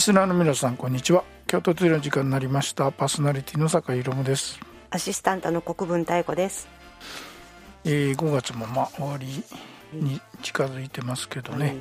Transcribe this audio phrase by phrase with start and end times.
[0.00, 1.24] リスナーの皆さんこんにちは。
[1.46, 2.90] 京都トゥデイの時間になりました。
[2.90, 6.68] パーソナリティの坂井宏です、アシスタントの国分太子です。
[7.84, 9.26] えー、5月もまあ終わり
[9.92, 11.76] に近づいてますけどね、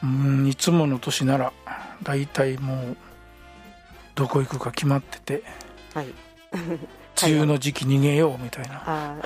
[0.00, 1.52] うんいつもの年なら
[2.04, 2.96] 大体もう
[4.14, 5.42] どこ行くか決まってて
[5.92, 6.06] はい。
[7.20, 9.16] 梅雨の時期逃げようみたいな。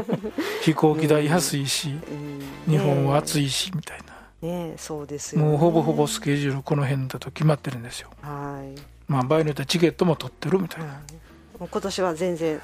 [0.64, 2.72] 飛行機代安いしうん。
[2.72, 3.44] 日本は暑い。
[3.44, 5.48] いしみたいなねえそうですよ、ね。
[5.48, 8.80] もうほぼほぼスケジュールこの辺だと決まってるんですよはい。
[9.08, 11.00] まあ場合によってはチケットも取ってるみたいな
[11.60, 12.60] う今年は全然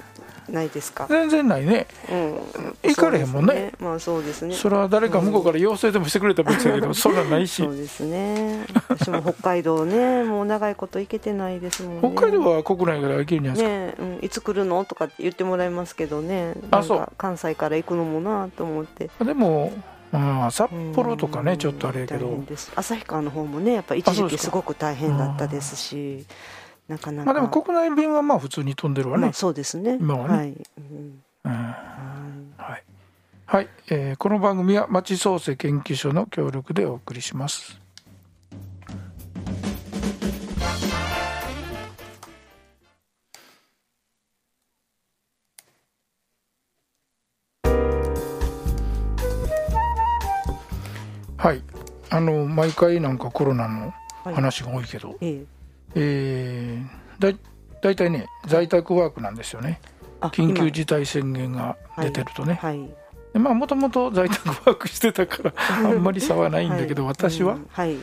[0.49, 1.07] ないですか？
[1.09, 2.91] 全然ないねうん。
[2.91, 4.55] 行かれへんもんねそうですまあそうですね。
[4.55, 8.67] それは誰か向こうから要請でもしてくれたら別だけど そんなんないしそうですね。
[8.89, 12.13] 私も北海道ね、もう長いこと行けてないですもんね。
[12.15, 14.85] 北海道は国内から行けるんじゃないですか、ねえ、うん、いつ来るの？
[14.85, 16.55] とかって言ってもらいますけどね。
[16.71, 19.11] あそう関西から行くのもなと思って。
[19.25, 19.73] でも
[20.19, 21.47] まあ札幌とかうん。
[21.47, 22.43] ねちょっとあれやけど。
[22.77, 26.25] 旭川の方もねやっぱ一時期すごく大変だったですし
[26.89, 27.27] なかなか。
[27.27, 29.23] まあでも国内便はまあ普通に飛んでるわね。
[29.25, 29.99] まあ、そうですね。
[30.01, 30.37] 今はね。
[30.37, 31.23] はい、うん。
[31.45, 31.53] うん。
[31.53, 31.77] は
[32.57, 32.83] はい、
[33.47, 33.69] はい。
[33.91, 37.81] えーこの番組は町創生研究所の協力でお送りします
[51.45, 51.63] はい。
[52.09, 53.93] あの毎回なんかコロナの
[54.25, 54.35] はい。
[54.35, 55.47] 話が多いけど、いええ。
[55.95, 57.39] えーだい
[57.83, 59.81] 大体ね在宅ワークなんですよね。
[60.23, 62.91] あ緊急事態宣言が出てるとね、今はい。
[63.35, 67.67] でまあもともと在宅ワークしてたからあんまり差はないんだけど、私は、うん。
[67.71, 67.97] はい。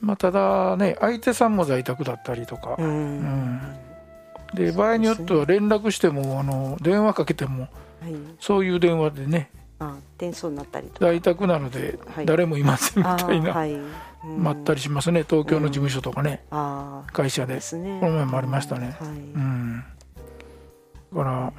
[0.00, 2.74] まあ、ただね相手さんも在宅だったりとか。
[2.76, 3.60] う、ん、うん。
[4.54, 7.68] で場合によっては連絡してもあの電話かけてもは
[8.08, 8.14] い。
[8.40, 11.06] そういう電話でねあ転送になったりとか。
[11.06, 12.26] 在宅なのではい。
[12.26, 13.76] 誰もいませんみあたいな、はい、
[14.24, 17.54] まったりしますね東京の事務所とかね、ああ会社で。
[17.54, 17.98] ですね。
[18.00, 18.96] この前もありましたね。
[18.98, 19.84] はい、うん。
[21.14, 21.52] だから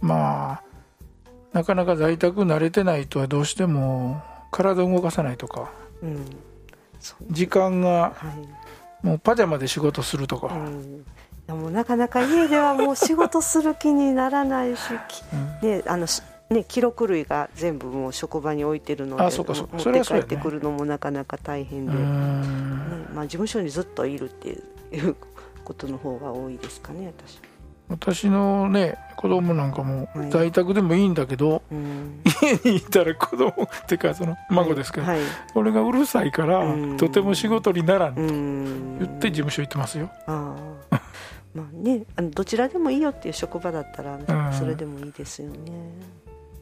[0.00, 0.62] まあ
[1.52, 5.70] なかなか在宅慣れてないとはどうしても体を動かさないとか。
[6.02, 6.24] うん。
[7.30, 8.14] 時間がは
[9.02, 9.06] い。
[9.06, 11.04] もうパジャマで仕事するとか、うん。
[11.72, 15.22] なかなか家ではもう仕事する気にならないし、き
[15.66, 19.76] ねあのしね、記録類が全部もう職場に置いてるのであそうかそうか。
[19.78, 25.16] 持って帰ってくるのもなかなか大変うで、ねんまあ、事務所にずっといるっていう
[25.64, 27.40] ことの方が多いですかね私。
[27.88, 32.22] 私のね子供なんかもはい在宅でもいいんだけど、うん。
[32.42, 35.20] 家にいたら子供ってかその孫ですけど、はい。
[35.52, 36.96] これがうるさいから、うん。
[36.96, 38.98] とても仕事にならんとうん。
[38.98, 40.56] 言って事務所行ってますよ、あ
[40.90, 41.00] あ。
[41.54, 44.52] まあねあのどちらでもいいよっていう職場だったらん。
[44.54, 45.56] それでもいいですよね。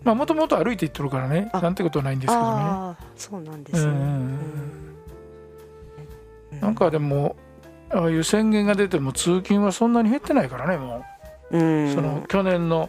[0.03, 2.97] まあもともと歩いて行ってるからねあなんてことはないんですけどね。
[3.17, 3.93] そうなんですね。
[6.61, 7.37] なんかでも
[7.91, 11.05] ああいう宣言が出ても通勤はそんなに減ってないからねも
[11.51, 11.59] う。
[11.59, 11.91] ん。
[11.91, 12.89] う、その去年の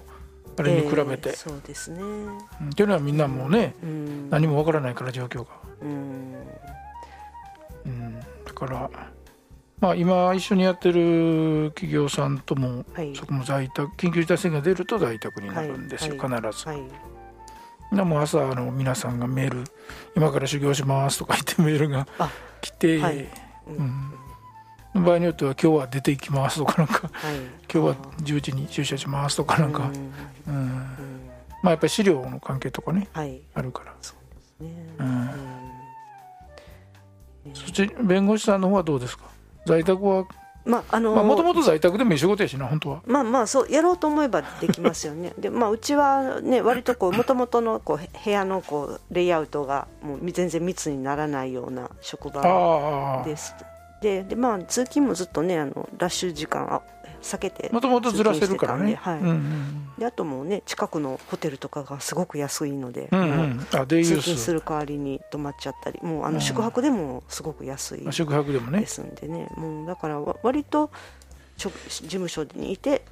[0.58, 5.50] あれに比べて、ええそうですね、うんっていうのはみんなもうねうん、何もわからないから状況が、
[5.82, 6.36] うん。
[7.86, 8.90] うん、だから
[9.82, 13.16] まあ今一緒にやってる企業さんともはい。
[13.16, 16.42] そこも在宅緊急事態宣言が出ると在宅になるんですよ、はい。
[16.42, 16.82] 必ず、はい。
[17.96, 19.64] でもう朝あの皆さんがメール
[20.16, 22.30] 「今から修行します」とか言ってメールがあ
[22.62, 23.28] 来て、はい。
[23.68, 23.84] う
[25.00, 25.04] ん。
[25.04, 27.36] 場合によっては「今日は出ていきます」とかなんかはい
[27.74, 29.90] 「今日は10時に駐車します」とかなんか、
[30.48, 30.86] うん。
[31.64, 33.42] まあやっぱり資料の関係とかねはい。
[33.56, 34.86] あるから、そうですね。
[35.00, 35.08] うん。
[35.08, 35.12] う
[37.50, 37.54] ん。
[37.56, 39.26] そっち弁護士さんの方はどうですか？
[39.66, 40.26] 在宅は？
[40.64, 43.02] まああのまあもともと在宅でもいい仕事やしな本当は。
[43.06, 45.34] まあまあそうやろうと思えばできますよね。
[45.40, 53.56] でまあうちはね割とこうもともとのこうへ部屋のこうレイアウトがもう全然密にならないような職場です。
[54.02, 56.82] ででまあ通勤もずっとねあのラッシュ時間あ
[57.22, 58.96] 避けてもともとずらせるからね。
[58.96, 59.20] はい。
[59.20, 63.68] うんうんであともうね近くのホテルとかがすごく安いので、うんうん。
[63.74, 66.34] あ通勤すーる代わりに泊まっちゃったりもうあうん。
[66.36, 68.80] の宿泊でもすごく安いス宿泊でもね。
[68.80, 69.48] ですんでね。
[69.58, 70.90] もうだからわ割と
[71.58, 71.70] 事
[72.08, 73.06] 務所にいて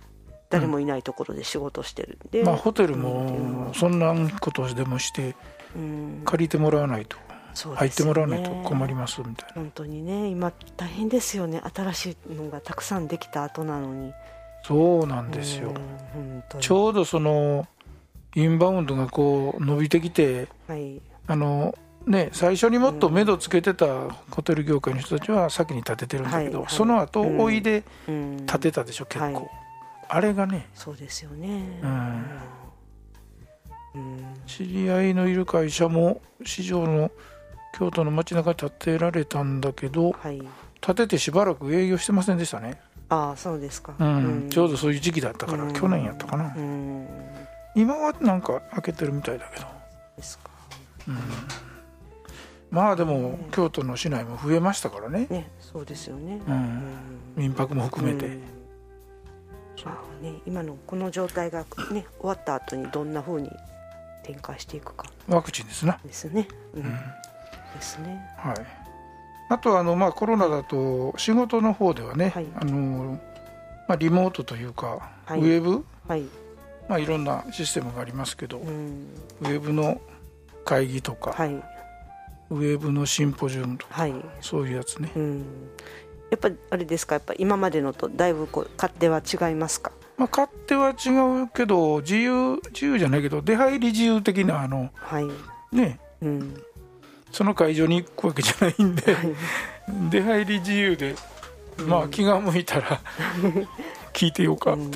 [0.50, 3.74] 誰もいないところで仕事してるんで、まあホテルもは。
[3.76, 5.36] そんなことでもして
[5.76, 6.22] うん。
[6.26, 7.18] 借りてもらわないと
[7.56, 9.54] 入ってもらわないと困りますみたいな。
[9.56, 11.62] 本当にね今大変ですよね。
[11.74, 14.14] 新しいのがたくさんできた後なのに。
[14.64, 15.74] そうなんですよ。
[16.60, 17.68] ちょうどその
[18.36, 21.02] インバウンドがこう伸びてきてはい。
[21.28, 26.74] あのね最初にもっと目処つけてたホテル業界の人たちは先に建ててるんだけど、はいはい。
[26.74, 27.40] その後うん。
[27.42, 28.46] 追いでうん。
[28.46, 29.50] 建てたでしょ、結構、はい
[30.12, 30.68] あれがね。
[30.74, 31.80] そうですよね。
[31.84, 32.26] うん。
[33.94, 34.26] うん。
[34.48, 37.12] 知り合いのいる会社も市場の
[37.80, 40.42] 京都の街中に建てられたんだけどはい。
[40.82, 42.80] 建ててしばらく営業してませんでしたね、
[43.10, 44.48] ああそうですか、うん。
[44.50, 45.74] ちょうどそういう時期だったから、うん。
[45.74, 47.08] 去年やったかな、うん。
[47.76, 49.66] 今はなんか開けてるみたいだけど。
[50.16, 50.50] ですか。
[52.72, 55.28] まあでも京都の市内も増えましたからね。
[55.30, 56.40] ねそうですよね。
[56.48, 56.58] ううん。
[56.58, 56.94] ん
[57.36, 58.42] 民泊も含めて、うん。
[59.84, 63.50] まあね、今のこの状態が、ね、終わった後にどんなふうに
[64.24, 65.08] 展開していくか。
[65.28, 66.00] ワクチンですな。
[66.06, 66.48] ですね。
[66.76, 67.00] うん
[67.76, 68.28] ですね。
[68.38, 68.56] はい
[69.52, 73.20] あとはあのまあコロナだと仕事の方ではね、はいあの
[73.88, 76.24] まあ、リモートというか、はいウェブ、はい。
[76.88, 79.08] まあ、いろんなシステムがありますけど、うん
[79.42, 80.00] ウェブの
[80.66, 81.56] 会議とか、はい
[82.52, 84.14] ウェブのシンポジウムとかはい。
[84.42, 85.38] そういうやつね、うん。
[86.30, 87.16] やっぱりあれですか？
[87.16, 89.92] やっぱ今までのとだいぶこう勝手は違いますか？
[90.18, 95.28] まあ、勝手は違うけど自由自由じゃないけど出入り自由的なあのはい。
[95.76, 96.64] ねうん。
[97.32, 99.16] その会場に行くわけじゃないんで、
[100.10, 101.16] 出入り自由で、
[101.88, 103.00] まあ気が向いたら
[104.14, 104.92] 聞いてようか、うん。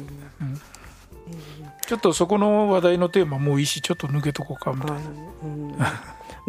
[1.86, 5.04] ちょっとそこの話題のテーマもういいしちょっと抜けとこうかみたいな、はい。
[5.44, 5.76] うん。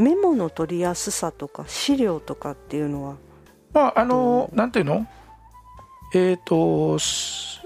[0.05, 3.17] メモの取りやすさとか資料とかっていうのは？
[3.73, 5.07] まああの、なんていうの？
[6.15, 7.61] えっ、とす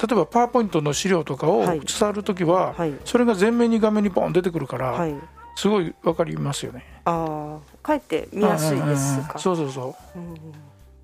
[0.00, 1.80] 例えばパワーポイントの資料とかをはい。
[1.80, 2.92] 伝わるときは、はい。
[3.04, 5.14] それが前面に画面にボン出てくるから、はい。
[5.58, 6.84] すごい分かりますよね。
[7.04, 9.38] ああ、かえって見やすいですか？
[9.40, 10.18] そうそうそう。
[10.18, 10.36] うん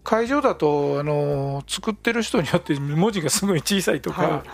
[0.04, 4.44] 会場だとあの作ってる人によって文字がすごい小さいとか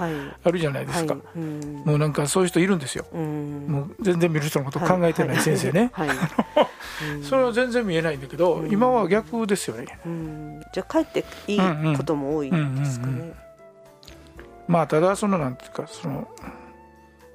[0.45, 1.23] あるじゃないですか、はい。
[1.35, 1.83] うん。
[1.85, 3.67] もうなんかそういう人いるんですよ、うん。
[3.69, 5.91] もう全然見る人のこと考えてない先生ね、
[7.29, 8.71] それは全然見えないんだけど、うん。
[8.71, 9.99] 今は逆ですよね。
[10.07, 10.63] うん。
[10.73, 13.33] じゃあかえっていいことも多いですかね。
[14.69, 16.29] まあただそのなんていうかその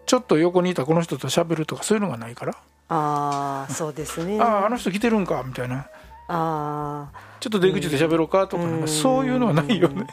[0.05, 2.55] ちょっと横にいたこの人と喋るとかそういうのがないから、
[2.89, 4.39] ああそうですね。
[4.39, 5.87] あああの人来てるんかみたいな。
[6.27, 7.09] あ
[7.39, 10.07] ちょっと出口で喋ろうかとかなんかそういうのはないよね、うん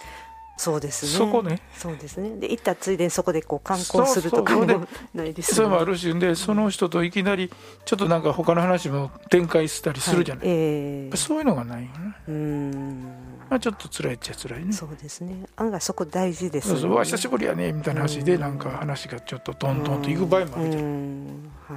[0.62, 1.10] そうですね。
[1.10, 1.60] そこね。
[1.76, 2.36] そうですね。
[2.38, 4.64] で行ったついでにそこでこう観光するとかも
[5.12, 7.50] ないですそれもあるしでその人といきなり
[7.84, 11.16] ちょっとなんか他の話も展開したりするじゃない、はいええ。
[11.16, 13.02] そういうのがないよね、うん。
[13.50, 14.72] まあ、ちょっと辛いっちゃ辛いね。
[14.72, 15.46] そうですね。
[15.56, 17.04] 案外そこ大事ですそうそう。
[17.04, 21.50] 久しりぶりやねみたいな話でなんか話がちょっとトントンといく場合もあるじゃん、うん。
[21.66, 21.74] は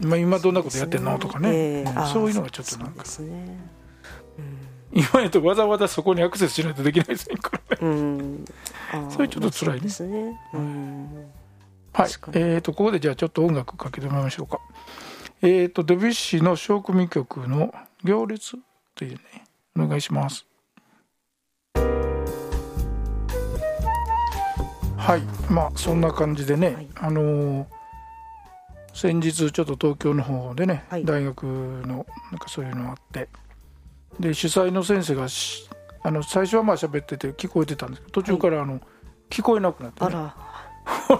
[0.00, 0.04] い。
[0.06, 1.18] まあ、今どんなことやってんの？
[1.18, 3.04] とかね、うんえーそういうのがちょっとなんか。
[3.04, 3.75] そうですね。
[4.96, 8.38] 今やとわざわざそこにアクセスしないとできないですねからね。
[9.10, 10.40] それちょっと辛いですね。
[10.54, 11.26] うん。
[11.92, 12.08] はい。
[12.32, 14.58] えー、とここでじゃあちょっと音楽かけてもらいましょうか。
[15.42, 18.56] えー、とデビュッシーの小組曲の「行列」
[18.96, 19.18] というね
[19.76, 20.46] お願いします。
[24.96, 25.52] はい。
[25.52, 26.88] まあそんな感じでね、はい。
[26.94, 27.66] あのー
[28.94, 31.04] 先日ちょっと東京の方でね、はい。
[31.04, 33.28] 大学のなんかそういうのあって
[34.20, 35.68] で主催の先生がし
[36.02, 38.80] あの最初はまあ喋ってて聞こえてたんですけど途中からあの、
[39.28, 40.36] 聞こえなくなって、ね、あら。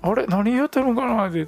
[0.00, 1.46] あれ何やってるのかなって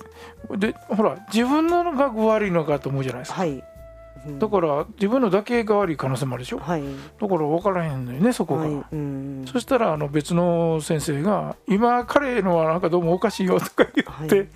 [0.56, 3.50] でほら自分のが悪いのかと思うじゃないですか、はい。
[3.52, 6.82] うんだから自分のだけが悪い可能性もあるでしょだかはい。
[6.82, 8.84] ら分からへんのよねそこが、はい。
[8.92, 9.44] うん。
[9.50, 14.48] そしたらあの別の先生が「今彼のはなんかどうもおかしいよ」とか言って、はい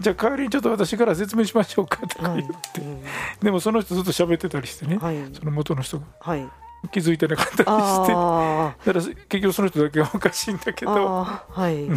[0.00, 2.80] じゃあ代わりにちょっと私から説明しましょうか」とかはい言って、。
[2.80, 3.02] うん
[3.42, 5.16] でもその人ずっと喋ってたりしてね、はい。
[5.32, 6.48] その元の人がはい。
[6.92, 10.94] 気づいてなかったりしてあだから結局その人だけがおかしいんだけあ。
[10.94, 11.24] ど。
[11.24, 11.88] はい。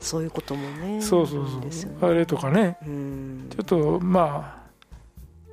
[0.00, 1.00] そういうこともね。
[1.02, 4.68] そうそうそう、ねあれとかねうんちょっとまあ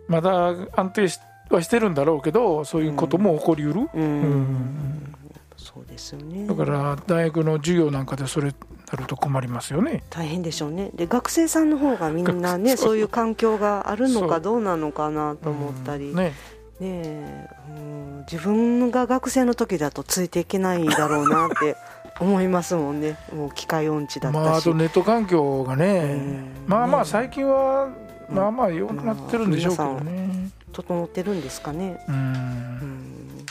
[0.08, 5.16] まだ安定しはしてるんだろうけどそういうことも起こりうる、ううんん。
[5.58, 6.48] そうですよね。
[6.48, 8.54] だから大学の授業なんかでそれ
[8.92, 10.04] なると困りますよね。
[10.10, 10.92] 大変でしょうね。
[10.94, 16.10] で学生さんの方がみんなねそういう環境があるのかどうなのかなと思ったり。
[16.10, 16.15] うん。
[16.15, 16.34] ね。
[16.80, 21.77] ねえ、うん、自分が学生の時だとついていけないだろうなって
[22.20, 23.18] 思いますもんね。
[23.34, 26.48] もう機械音痴だったし、まああとネット環境がねうん。
[26.68, 27.89] まあまあね最近は
[28.30, 30.50] まあまあ良くなってるんでしょうけどね。
[30.74, 33.46] 整ってるんですかね、ううんん。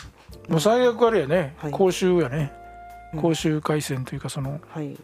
[0.49, 1.55] もう最悪あれやね。
[1.57, 1.71] はい。
[1.71, 2.53] 講習やね。
[3.14, 3.21] うん。
[3.23, 4.95] 講習回線というかそのはい、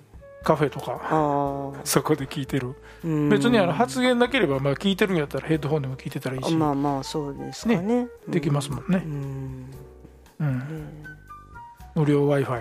[0.43, 2.75] カフェとかそこで聞いてる。
[3.05, 3.29] うん。
[3.29, 6.55] 別にあの発言なければまあ聞いてるんやったらヘッドホンでも聞いてたらいいし。
[6.55, 8.09] まあまあそうですかね。
[8.29, 9.03] できますもんね。
[10.41, 11.05] うん。
[11.95, 12.61] 無料 w i f i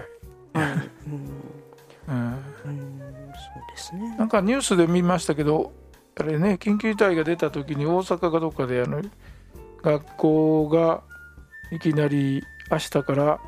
[0.53, 0.89] はい。
[1.07, 1.43] うん。
[2.07, 2.43] うん。
[2.65, 3.01] うん
[3.39, 4.15] そうですね。
[4.17, 5.71] なんかニュースで見ましたけど、
[6.19, 9.01] あれね、緊急事態が出た時に大阪かどっかであの
[9.81, 11.01] 学校が
[11.71, 13.39] いきなり明日から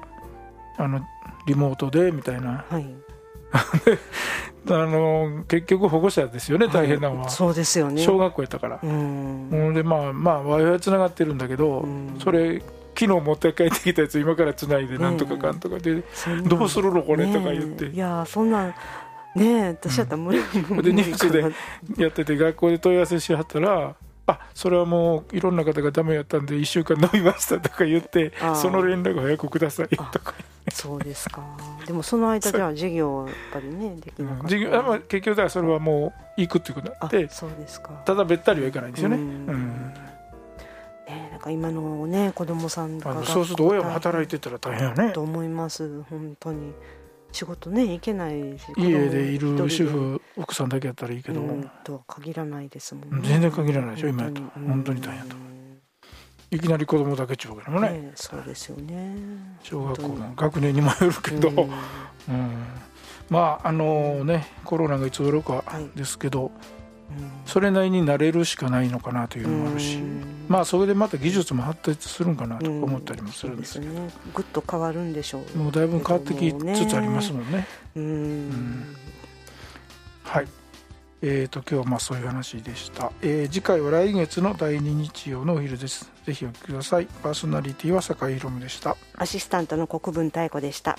[0.78, 1.02] あの
[1.48, 3.11] リモートでみたいな、はい
[4.70, 8.02] あの結局保護者ですよね、大変なのは、そうですよね。
[8.02, 8.80] 小学校やったから。
[8.82, 9.74] うん。
[9.74, 12.16] で、まあ、まあ、w i f i つながってるんだけど、うん。
[12.20, 12.62] それ、
[12.96, 16.04] 規昨日持って帰ってきたやつ今からつないでなんとかかんとかで、
[16.46, 18.76] どうするのこれとか言って、いやそんな
[19.36, 23.96] ね私やったら無理、うん、でニュースでやってて学校で問い合わせしはったら
[24.28, 30.34] あそれはもういろんな方がダメやったんで1週間飲みましたとか言ってその連絡早くくださいとか
[30.74, 31.44] そうですか。
[31.86, 37.28] でもその間じゃあ授業やっぱりねできなかった、授業あ、まあ、結局だからそれはもう行くっていうことになって。
[37.30, 37.90] そうですか。
[38.06, 39.18] ただべったりはいかないんですよね。
[39.18, 39.94] うん。
[41.08, 45.12] ね、なんか今のね子供さんとかそうすると親も働いてたら大変やね。
[45.12, 46.04] と思います。
[46.04, 46.74] 本当に。
[47.34, 53.28] 仕事ね行けないし家でいる主婦奥さんだけやったらいいけど、うん、とは限らないですもんね。
[53.28, 54.42] 全然限らないでしょ今やと。
[54.54, 55.02] 本当に。
[55.02, 55.36] 大変だ
[56.52, 59.16] いきなり子供だけっちゅうわけでもね、ね、そうですよね。
[59.64, 61.72] 小学校の学年にもよるけど、うん、うん、
[63.30, 65.64] まああのねコロナがいつ終わるか
[65.96, 66.52] ですけど、はい
[67.46, 70.00] それなりになれるしかないのかなというのもあるし、
[70.48, 75.58] まあそれでまた技術も発達するんかなと思ったりもするんですけど、ね、ぐっと変わるんでしょう。
[75.58, 77.68] もうだいぶ変わってきつつありますもんね。
[77.96, 78.96] うん。
[80.24, 80.48] はい
[81.24, 86.12] えーと、今日はまあそういう話でした、えー、次回は来月の第2日曜のお昼です。
[86.26, 87.06] ぜひお聞きください。
[87.22, 88.98] パーソナリティは坂井宏夢でした。
[89.16, 90.98] アシスタントの国分太子でした。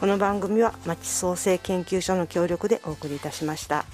[0.00, 3.84] この番組は町創生研究所の協力でお送りいたしました。